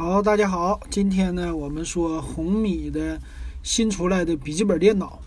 [0.00, 3.20] 好，大家好，今天呢，我们说红米的
[3.64, 5.18] 新出来的笔记本电脑。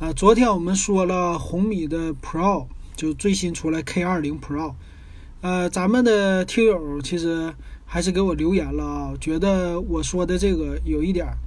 [0.00, 4.74] 啊，昨天我们说了红米的 Pro，就最新出来 K 二零 Pro。
[5.40, 7.54] 呃，咱们的听友其实
[7.86, 11.38] 还是给我留言了啊，觉得我说的这个有一点儿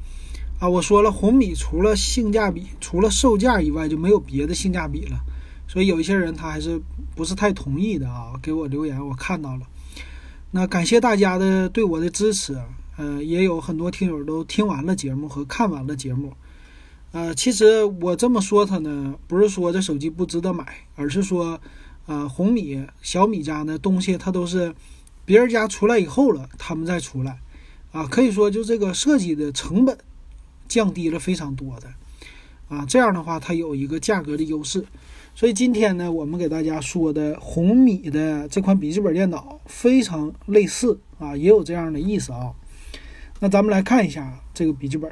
[0.61, 5.19] 啊，我说了红米除了性价比，除了售价以外就没有别的性价比了。
[5.67, 6.81] 所以有一些人他还是
[7.17, 9.67] 不是太同意的啊，给我留言，我看到了。
[10.53, 12.61] 那感谢大家的对我的支持，
[12.97, 16.33] 呃，也有很多听友都听完了节目和看完了节目，
[17.13, 21.57] 呃，其实我这么说它呢，不是说这手机不值得买，而是说，
[22.05, 24.75] 呃，红米、小米家的东西它都是
[25.23, 27.39] 别人家出来以后了，他们再出来，
[27.93, 29.97] 啊，可以说就这个设计的成本
[30.67, 31.93] 降低了非常多的，
[32.67, 34.85] 啊，这样的话它有一个价格的优势。
[35.33, 42.53] 所以今天呢，我们给大家说的红米的这款笔记本电脑非常类似啊，也有这样的意思啊。
[43.39, 45.11] 那咱们来看一下这个笔记本。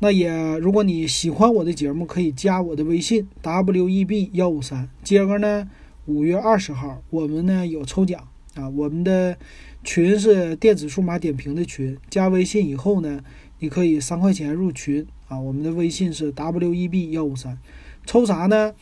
[0.00, 4.88] 那也，如果你喜欢我的节目，可以加我的微信 w e b 幺五三。
[5.04, 5.68] 接着呢，
[6.06, 9.36] 五月二十号我们呢有抽奖啊，我们的
[9.84, 11.96] 群是电子数码点评的群。
[12.08, 13.20] 加微信以后呢，
[13.58, 15.38] 你可以三块钱入群啊。
[15.38, 17.58] 我们的微信是 w e b 幺五三。
[18.06, 18.72] 抽啥呢？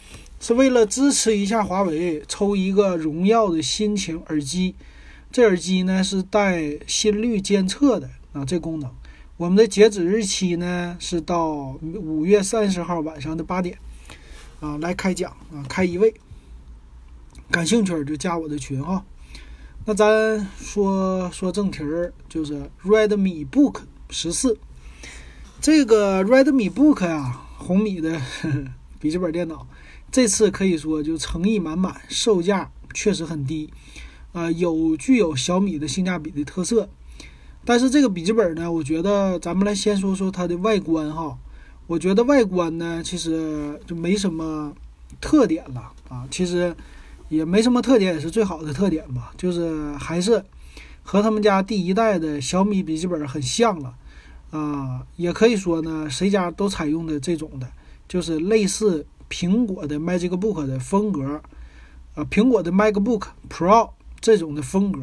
[0.46, 4.76] 是为了支持一下华为，抽一个荣耀的心情耳机。
[5.32, 8.88] 这耳机呢是带心率监测的啊，这功能。
[9.38, 13.76] 我们的截止日期呢是到五月三十号晚上的八点
[14.60, 16.14] 啊，来开奖啊，开一位。
[17.50, 19.04] 感兴趣就加我的群哈。
[19.84, 24.56] 那咱说说正题儿，就是 Redmi Book 十四。
[25.60, 28.22] 这个 Redmi Book 呀，红米的
[29.00, 29.66] 笔记本电脑。
[30.16, 33.70] 这次可以说就诚意满满，售价确实很低，
[34.32, 36.88] 呃，有具有小米的性价比的特色。
[37.66, 41.36] 但是这个笔记本呢，我觉得咱们来先说说它的外观哈。
[41.86, 44.72] 我觉得外观呢，其实就没什么
[45.20, 46.26] 特点了啊。
[46.30, 46.74] 其实
[47.28, 49.34] 也没什么特点，也是最好的特点吧。
[49.36, 50.42] 就是还是
[51.02, 53.94] 和他们家第一代的小米笔记本很像了
[54.50, 55.06] 啊。
[55.16, 57.68] 也可以说呢，谁家都采用的这种的，
[58.08, 59.06] 就是类似。
[59.28, 61.42] 苹果的 Magic Book 的风格，
[62.14, 65.02] 啊，苹果的 MacBook Pro 这种的风格，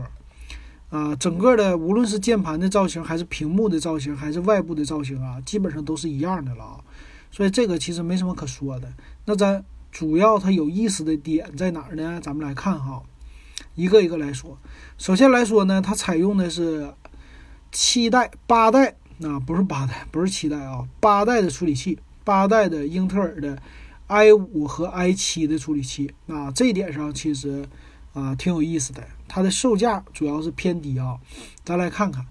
[0.89, 6.79] 啊，整个的无论是键盘的造型，还是屏幕的造型，还是外部的造型啊，基本上都是一样的了啊。
[7.31, 8.91] 所以这个其实没什么可说的。
[9.25, 12.19] 那咱主要它有意思的点在哪儿呢？
[12.21, 13.03] 咱们来看哈，
[13.75, 14.57] 一个一个来说。
[14.97, 16.93] 首先来说呢，它采用的是
[17.71, 23.57] 七代、八代啊，不是八代，不是七代啊，八代的处理器，八代的英特尔的。
[24.13, 27.65] I 五和 i 七的处理器啊，这一点上其实
[28.13, 29.03] 啊挺有意思的。
[29.27, 31.17] 它的售价主要是偏低啊。
[31.65, 32.23] 咱来看看，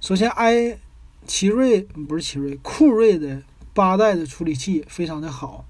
[0.00, 0.78] 首先 i
[1.26, 3.42] 奇瑞不是奇瑞，酷睿的
[3.74, 5.66] 八代的处理器非常的好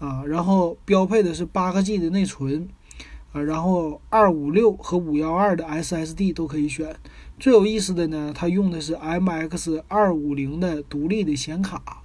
[0.00, 0.24] 啊。
[0.26, 2.68] 然后标配的是八个 G 的内存
[3.32, 6.96] 啊，然后二五六和五幺二的 SSD 都可以选。
[7.38, 12.02] 最有意思的呢，它用的是 MX 二五零的独立的显卡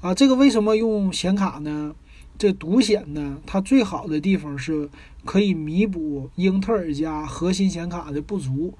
[0.00, 0.14] 啊。
[0.14, 1.92] 这个为什么用显卡呢？
[2.40, 4.88] 这独显呢，它最好的地方是
[5.26, 8.72] 可以弥补英特尔家核心显卡的不足。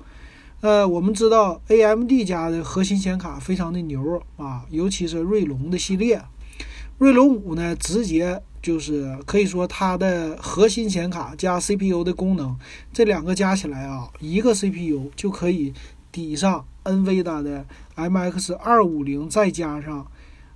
[0.63, 6.23] 呃，我们知道 AMD 家的核心显卡非常的牛啊，尤其是锐龙的系列，
[6.97, 12.57] 锐龙五呢，直接就是可以说它的核心显卡加 CPU 的功能，
[12.95, 15.75] 这两个加起来啊，一个 CPU 就可以
[16.11, 20.07] 抵上 nvida 的 MX 二五零，再加上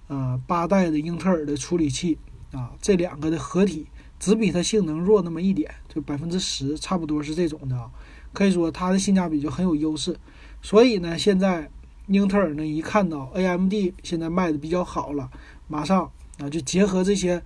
[0.06, 2.16] 呃八代的英特尔的处理器。
[2.54, 3.86] 啊，这两个的合体
[4.18, 7.90] 只比它性能弱那么一点，就百分之十，差不多是这种的啊。
[8.32, 10.16] 可以说它的性价比就很有优势。
[10.62, 11.70] 所以呢，现在
[12.06, 13.72] 英特尔呢一看到 AMD
[14.02, 15.30] 现在卖的比较好了，
[15.68, 17.42] 马上啊就结合这些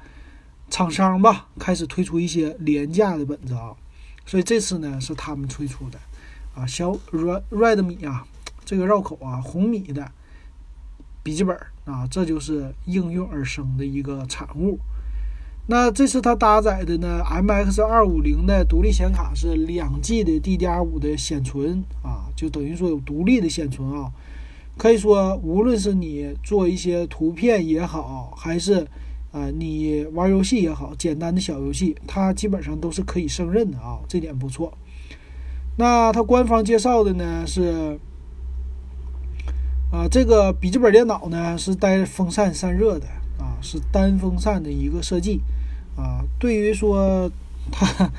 [0.71, 3.75] 厂商吧，开始推出一些廉价的本子啊。
[4.27, 5.99] 所以这次呢是他们推出的
[6.55, 8.27] 啊，小 Red Redmi 啊，
[8.65, 10.11] 这个绕口啊，红米的
[11.23, 14.79] 笔记本啊，这就是应运而生的一个产物。
[15.71, 24.11] 那这次它搭载的呢，MX 二五零的独立显卡是两 G 的 DDR5 的显存啊，就等于说有独立的显存啊。
[24.79, 28.87] 可以说，无论是你做一些图片也好，还是
[29.31, 34.73] 啊你玩游戏也好，简单的小游戏，它基本上都是可以胜任的啊，这点不错。
[35.77, 38.01] 那它官方介绍的呢是，
[39.93, 43.07] 啊这个笔记本电脑呢是带风扇散热的
[43.39, 45.43] 啊，是单风扇的一个设计。
[45.99, 47.31] 啊，对于说
[47.73, 48.11] 它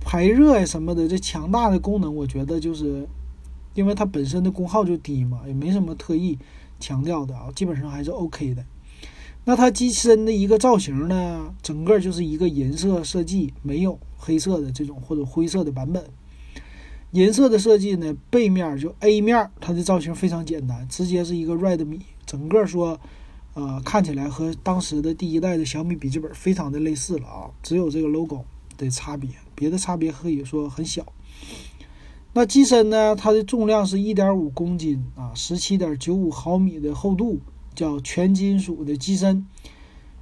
[0.00, 3.06] 排热呀什么的，这强大的功能，我觉得就是
[3.74, 6.36] 因为它本身的功耗就低嘛，也没什么特意
[6.80, 8.64] 强调的啊，基本上还是 OK 的。
[9.44, 16.04] 那它机身的一个造型呢，整个就是一个银色设计，没有黑色的这种或者灰色的版本。
[17.12, 23.00] 银色的设计呢，背面就 A 面，它的造型非常简单，直接是一个 Redmi，整个说，
[23.54, 28.44] 呃，看起来和当时的第一代的小米笔记本非常的类似了啊，只有这个 logo
[28.78, 31.04] 的差别，别的差别可以说很小。
[32.32, 37.40] 那机身呢，它的重量是一点五公斤啊，十七点九五毫米的厚度，
[37.74, 39.44] 叫全金属的机身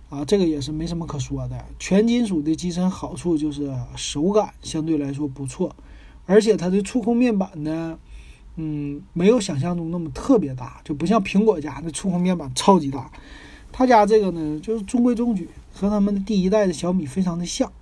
[0.08, 1.64] 啊，这个也是没什么可说的。
[1.78, 5.76] 全金属的机身好处就是手感相对来说不错。
[6.24, 7.98] 而且它的触控面板呢，
[8.60, 13.08] 嗯，没有想象中那么特别大，就不像苹果家那触控面板超级大。
[13.70, 17.72] 他家这个呢，就是中规中矩，和他们的第一代的小米非常的像。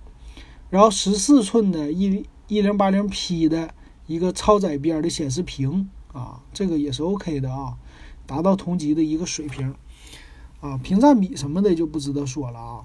[0.69, 3.73] 然后十四寸的一一零八零 P 的
[4.05, 7.73] 一个超窄边的显示屏啊，这个也是 OK 的啊，
[8.27, 9.73] 达到同级的一个水平
[10.61, 10.77] 啊。
[10.77, 12.83] 屏占比什么的就不值得说了啊。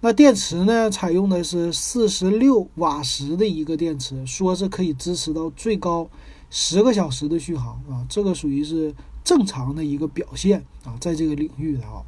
[0.00, 0.88] 那电池呢？
[0.90, 6.08] 采用的是四十六瓦时的一个电池，说是可以支持到最高
[6.50, 12.02] 十个小时的续航啊，这个属于是正常的一个表现啊，在这个领域的啊。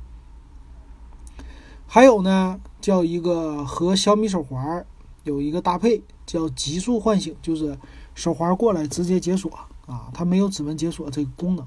[1.86, 4.86] 还有呢，叫一个和小米手环
[5.24, 7.76] 有一个搭配，叫极速唤醒，就是
[8.14, 9.50] 手环过来直接解锁
[9.86, 11.66] 啊，它没有指纹解锁这个功能。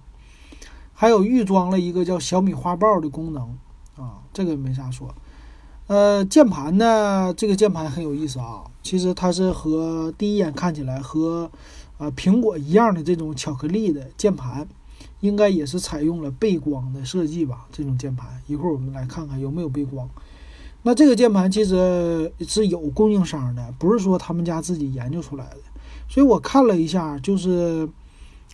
[0.93, 3.57] 还有预装了一个叫小米花豹的功能
[3.97, 5.13] 啊，这个没啥说。
[5.87, 7.33] 呃，键盘呢？
[7.35, 8.63] 这个键盘很有意思啊。
[8.81, 11.51] 其实它是和第一眼看起来和
[12.03, 14.67] 啊苹果一样的这种巧克力的键盘，
[15.21, 17.65] 应该也是采用了背光的设计吧？
[17.71, 20.09] 这种键盘，一会儿我们来看看有没有背光。
[20.81, 25.57] 那这个键盘其实是有供应商的，不是说他们家自己研究出来的。
[26.09, 27.87] 所以我看了一下，就是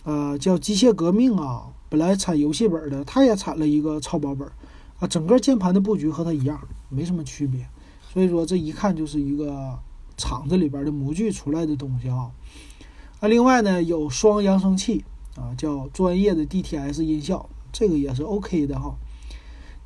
[0.04, 4.48] 呃叫机械革命啊，本来产游戏本的，它也产了一个超薄本。
[5.00, 7.66] 啊，整个键盘的布局和它一样，没什么区别，
[8.12, 9.76] 所以说这一看就是一个
[10.16, 12.30] 厂子里边的模具出来的东西啊。
[13.20, 15.04] 那另外呢，有双扬声器
[15.36, 18.96] 啊，叫专业的 DTS 音效，这个也是 OK 的哈。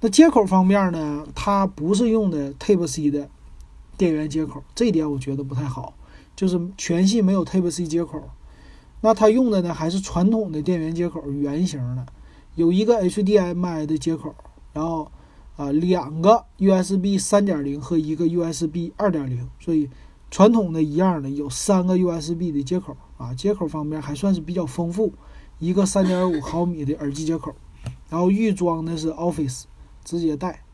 [0.01, 3.29] 那接口方面呢，它不是用的 Type C 的
[3.97, 5.95] 电源接口，这点我觉得不太好，
[6.37, 8.23] 就是全系没有 Type C 接口。
[9.01, 12.07] 那它用的呢，还是传统的电源接口，圆形的，
[12.55, 14.35] 有一个 HDMI 的接口。
[14.73, 15.11] 然后，
[15.57, 19.89] 啊，两个 USB 三点零和一个 USB 二点零，所以
[20.31, 25.12] 传统的一样的有三个 USB 的接口啊，接口方面还算是比较丰富。
[25.58, 27.55] 一个三点五毫米的耳机接口，
[28.11, 29.64] 然后预装的是 Office，
[30.05, 30.64] 直接带。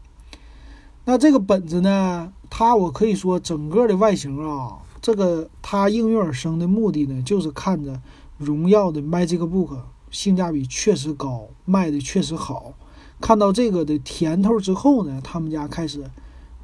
[1.04, 8.00] 那这个本子呢，它我可以说整个的外形啊，这个它应运而生的目的呢，就是看着
[8.38, 9.78] 荣耀的 MagicBook
[10.10, 12.72] 性价比确实高，卖的确实好。
[13.20, 16.10] 看到这个的甜头之后呢，他们家开始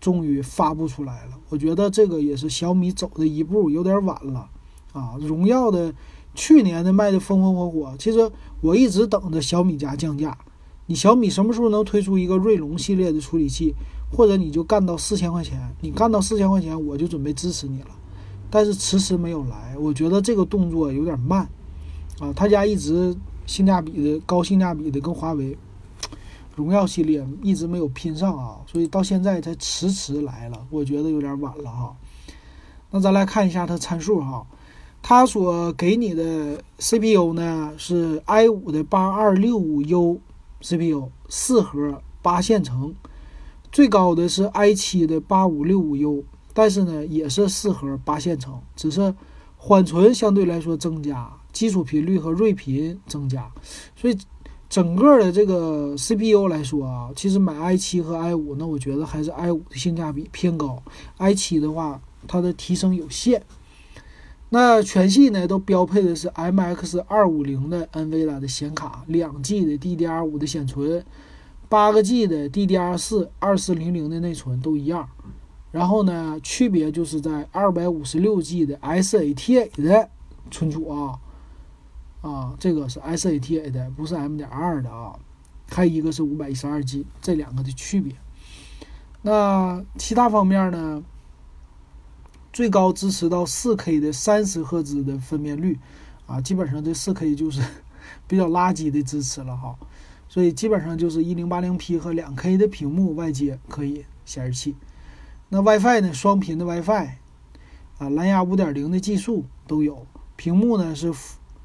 [0.00, 1.38] 终于发布出来了。
[1.50, 4.48] 我觉得这个也是小米走的一步有点晚了
[4.96, 5.14] 啊！
[5.20, 5.94] 荣耀的
[6.34, 10.36] 去年的卖的风风火火，其实我一直等着小米家降价。
[10.86, 13.74] 你小米什么时候能推出一个锐龙系列的处理器，
[14.10, 15.60] 或者你就干到四千块钱？
[15.80, 17.88] 你干到四千块钱，我就准备支持你了。
[18.48, 21.48] 但是迟迟没有来，我觉得这个动作有点慢
[22.20, 22.32] 啊！
[22.34, 23.14] 他家一直
[23.46, 25.56] 性价比的高性价比的跟华为。
[26.54, 31.94] 荣耀系列一直没有拼上啊，所以到现在才迟迟来了，我觉得有点晚了哈。
[32.90, 34.46] 那咱来看一下它参数哈，
[35.08, 40.18] 它所给你的 CPU 呢是 i5 的 8265U
[40.60, 42.92] CPU，四核八线程，
[43.70, 49.14] 最高的是 i7 的 8565U，但是呢也是四核八线程，只是
[49.56, 53.48] 缓存相对来说增加，基础频率和睿频增加，
[53.94, 54.18] 所以。
[54.68, 60.82] 整个的这个 CPU 来说啊，其实买 i7 和 i5，那我觉得还是 i5 的性价比偏高
[61.18, 63.40] ，i7 的话它的提升有限。
[64.48, 71.04] 那全系呢都标配的是 MX 二五零的 NVIDIA 的显卡，两 G 的 DDR5 的显存，
[71.68, 75.08] 八个 G 的 DDR4 二四零零的内存都一样。
[75.72, 80.08] 然后呢，区别就是在二百五十六 G 的 SATA 的
[80.50, 81.18] 存储啊。
[82.22, 85.18] 啊，这个是 SATA 的，不是 M.2 的啊。
[85.68, 88.14] 还有一个是五百一十二 G，这两个的区别。
[89.22, 91.02] 那其他方面呢？
[92.56, 95.78] 最高支持到四 K 的三十赫兹的分辨率
[96.26, 97.60] 啊，基本上这四 K 就是
[98.26, 99.76] 比较垃圾的支持了哈。
[100.26, 104.74] 所以基本上就是一零八零 P 和两 K 的屏幕外接可以显示器。
[105.50, 106.14] 那 WiFi 呢？
[106.14, 107.08] 双频的 WiFi
[107.98, 110.06] 啊，蓝牙五点零的技术都有。
[110.36, 111.12] 屏幕呢是。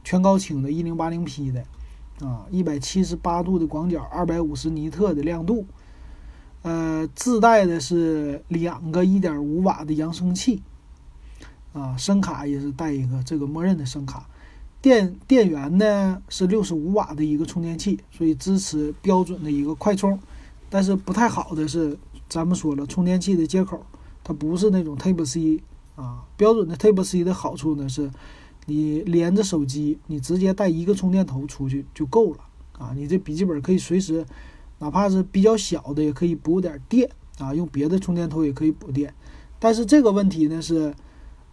[0.04, 1.64] 全高清的 1080P 的，
[2.26, 5.64] 啊，一百七十八度的广角，二百五十尼特的亮度，
[6.64, 10.64] 呃，自带的是两个一点五瓦的扬声器，
[11.74, 14.28] 啊，声卡也是带一个这个默认的声卡，
[14.82, 20.20] 电电源呢是六十五瓦的一个充电器，所以支持标准的一个快充，
[20.70, 21.98] 但是不太好的是，
[22.28, 23.86] 咱们说了充电器的接口，
[24.24, 25.62] 它不是那种 Type C。
[25.98, 28.10] 啊，标准的 Type C 的好处呢是，
[28.66, 32.40] 你连着手机，你直接带一个充电头出去就够了
[32.80, 32.94] 啊。
[32.96, 34.25] 你这笔记本可以随时，
[34.80, 39.13] 哪怕是比较小的，也可以补点电啊，用别的充电头也可以补电。
[39.60, 40.92] 但是这个问题呢是，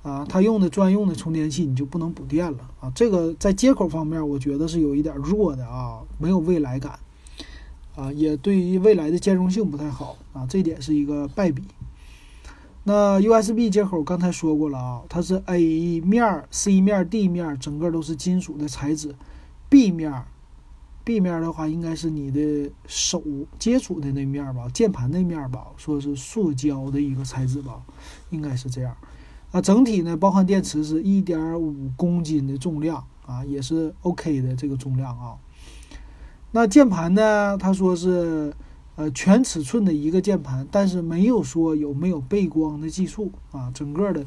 [0.08, 2.90] 啊，它用的专用的充电器你就不能补电了啊。
[2.94, 6.98] 这个在接口方面，我觉得是有一点弱的啊，没有未来感
[7.94, 11.62] 啊，也对于未来的兼容性不太好啊，这点是一个败笔。
[12.84, 19.14] 那 USB 接口刚才说过了啊，它是 A 面、C 面、D 面，整个都是金属的材质。
[19.68, 20.24] B 面
[21.04, 23.22] ，B 面的话应该是你的手
[23.58, 27.82] 接触的那面吧，键盘那面吧，说是塑胶的一个材质吧，
[28.30, 28.96] 应该是这样。
[29.52, 35.36] 啊，整体呢，包含电池是一点五公斤的重量啊，也是 OK 的这个重量啊。
[36.52, 38.54] 那键盘呢，他说是。
[38.98, 43.70] 呃，全尺寸的一个键盘，但是没有说有没有背光的技术啊。
[43.72, 44.26] 整个的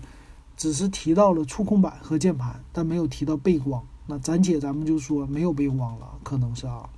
[0.56, 3.84] 只是提到了触控板和键盘，但没有提到背光。
[4.08, 6.90] 那暂且咱们就说没有背光了，可能是啊。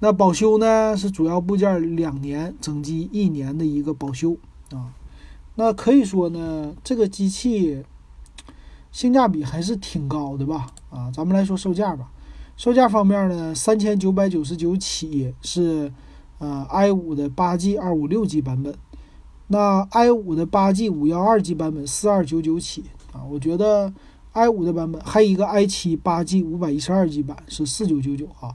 [0.00, 4.36] 那保修呢是主要部件两年，整机一年的一个保修
[4.72, 4.90] 啊。
[5.54, 7.84] 那可以说呢，这个机器
[8.90, 10.66] 性价比还是挺高的吧？
[10.90, 12.10] 啊，咱们来说售价吧。
[12.56, 15.92] 售价方面呢，三千九百九十九起是。
[16.38, 18.74] 呃，i 五的八 G 二五六 G 版本，
[19.46, 22.82] 那 i 五的八 G 五幺二 G 版本四二九九起
[23.12, 23.92] 啊，我觉得
[24.32, 28.50] i 五的版本还有一个 i 七八 G 五百一十二 G 版是四九九九啊，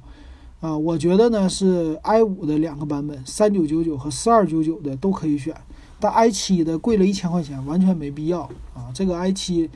[0.60, 5.56] 啊，我觉得呢是 i 五的两个版本三九九九和四二九九的都可以选，
[6.00, 8.42] 但 i 七的贵了一千块钱，完全没必要
[8.74, 8.92] 啊。
[8.94, 9.70] 这个 i 七，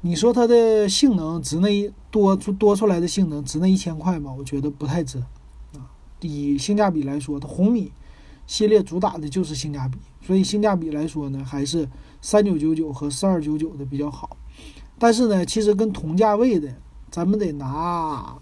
[0.00, 4.34] 你说它的性能值那多出多出来的性能值那一千块吗？
[4.36, 5.18] 我觉得不太值
[5.74, 5.84] 啊。
[6.20, 7.92] 以性价比来说，它红米
[8.46, 11.88] 系列主打的就是性价比，所以性价比来说呢，还是
[12.22, 14.36] 三九九九和四二九九的比较好。
[14.98, 16.74] 但是呢，其实跟同价位的，
[17.10, 18.36] 咱们得拿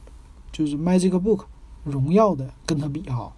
[0.53, 1.43] 就是 MagicBook
[1.85, 3.33] 荣耀的跟它比哈。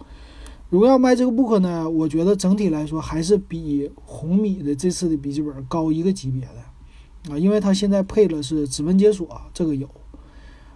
[0.70, 9.90] 荣耀 MagicBook 呢，我觉得整体来说还是比红米的这次的笔记本高一个级别的啊，因为它现在配了是指纹解锁，这个有，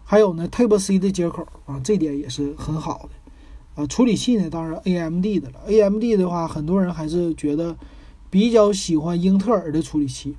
[0.03, 3.81] 还有呢 Type C 的接口啊，这点也是很好的。
[3.81, 5.61] 啊，处理器呢，当然 AMD 的了。
[5.67, 7.77] AMD 的话，很多人还是觉得
[8.31, 10.35] 比较喜欢英特尔的处理器，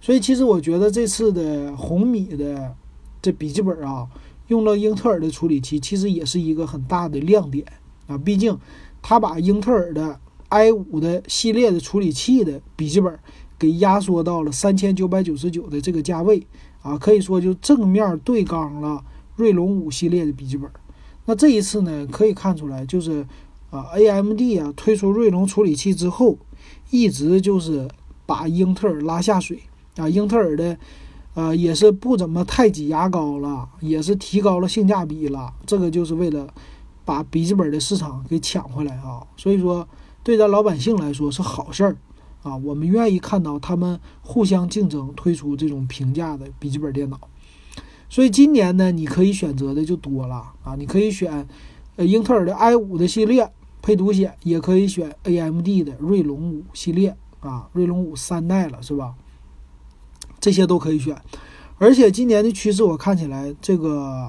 [0.00, 2.74] 所以其实我觉得这次的红米的
[3.20, 4.08] 这笔记本啊，
[4.46, 7.66] 用了英特尔的处理器，其实也是一个很大的亮点
[8.06, 8.16] 啊。
[8.18, 8.58] 毕竟
[9.02, 10.18] 它把英特尔的
[10.48, 13.18] i5 的系列的处理器的笔记本
[13.58, 16.46] 给压缩到了三千九百九十九的这个价位
[16.82, 19.04] 啊，可以说就正面对刚了
[19.36, 20.70] 锐龙五系列的笔记本。
[21.24, 23.26] 那这一次呢，可以看出来，就是
[23.70, 26.36] 啊，AMD 啊推出锐龙处理器之后，
[26.90, 27.88] 一直就是
[28.26, 29.60] 把英特尔拉下水
[29.96, 30.08] 啊。
[30.08, 30.76] 英特尔的
[31.34, 35.54] 呃也是不怎么太挤牙膏了，也是提高了性价比了。
[35.64, 36.52] 这个就是为了
[37.04, 39.26] 把笔记本的市场给抢回来啊。
[39.36, 39.88] 所以说，
[40.22, 41.96] 对咱老百姓来说是好事儿
[42.42, 42.56] 啊。
[42.56, 47.18] 我们愿意看到他们互相竞争，推出这种平价的笔记本电脑。
[48.08, 50.74] 所以今年呢，你可以选择的就多了啊！
[50.76, 51.48] 你可以选，
[51.96, 59.14] 呃，英特尔的 i 五的系列配独显，也可以选 AMD 的锐龙五系列啊，锐龙五三代了，是吧？
[60.38, 61.16] 这些都可以选。
[61.78, 64.28] 而且今年的趋势，我看起来这个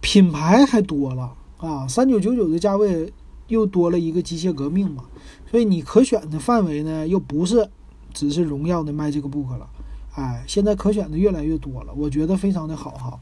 [0.00, 3.12] 品牌还多了啊，三九九九的价位
[3.48, 5.04] 又多了一个机械革命嘛，
[5.50, 7.68] 所以你可选的范围呢，又不是
[8.12, 9.68] 只是荣耀的 MagicBook 了。
[10.14, 13.20] 哎，现在可选的越来越多了，我觉得非常的好哈。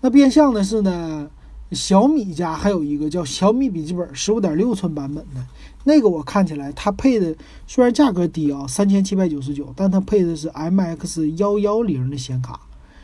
[0.00, 1.28] 那变相的是呢，
[1.72, 5.44] 小米家还有一个叫小米笔记本十五点六寸版本的，
[5.84, 7.34] 那个我看起来它配的
[7.66, 12.60] 虽然价格低啊，三千七百九十九，但它配的是 MX 幺幺零的显卡，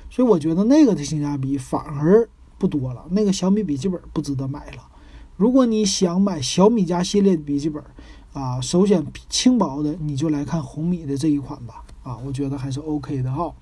[0.09, 2.29] 所以我觉得那个的性价比反而
[2.63, 3.05] 不多了。
[3.11, 4.83] 那个小米笔记本不值得买了。
[5.37, 7.83] 如果你想买小米家系列的笔记本
[8.33, 11.83] 啊，首选轻薄的，你就来看红米的这一款吧。
[12.05, 13.53] 啊，我觉得还是 OK 的哈。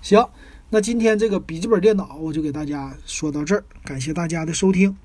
[0.00, 0.26] 行，
[0.70, 4.96] 那今天这个笔记本电脑我就给大家说到这儿，感谢大家的收听。